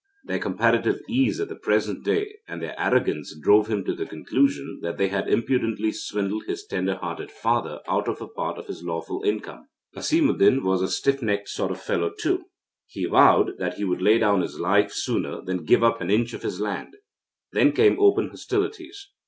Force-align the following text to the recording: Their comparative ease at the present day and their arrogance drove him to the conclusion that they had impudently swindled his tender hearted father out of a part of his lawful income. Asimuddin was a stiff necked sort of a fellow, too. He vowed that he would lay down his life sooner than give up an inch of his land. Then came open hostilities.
Their 0.23 0.39
comparative 0.39 0.99
ease 1.07 1.39
at 1.39 1.47
the 1.47 1.55
present 1.55 2.03
day 2.03 2.39
and 2.47 2.59
their 2.59 2.73
arrogance 2.75 3.35
drove 3.39 3.67
him 3.67 3.85
to 3.85 3.93
the 3.93 4.07
conclusion 4.07 4.79
that 4.81 4.97
they 4.97 5.09
had 5.09 5.27
impudently 5.29 5.91
swindled 5.91 6.45
his 6.47 6.65
tender 6.65 6.95
hearted 6.95 7.29
father 7.29 7.81
out 7.87 8.07
of 8.07 8.19
a 8.19 8.27
part 8.27 8.57
of 8.57 8.65
his 8.65 8.81
lawful 8.81 9.21
income. 9.21 9.67
Asimuddin 9.95 10.63
was 10.63 10.81
a 10.81 10.87
stiff 10.89 11.21
necked 11.21 11.49
sort 11.49 11.69
of 11.69 11.77
a 11.77 11.81
fellow, 11.81 12.11
too. 12.19 12.45
He 12.87 13.05
vowed 13.05 13.59
that 13.59 13.75
he 13.75 13.83
would 13.85 14.01
lay 14.01 14.17
down 14.17 14.41
his 14.41 14.59
life 14.59 14.91
sooner 14.91 15.39
than 15.45 15.65
give 15.65 15.83
up 15.83 16.01
an 16.01 16.09
inch 16.09 16.33
of 16.33 16.41
his 16.41 16.59
land. 16.59 16.95
Then 17.51 17.71
came 17.71 17.99
open 17.99 18.29
hostilities. 18.29 19.07